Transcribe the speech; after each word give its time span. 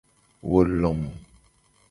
Wo 0.49 0.59
lom. 0.81 1.01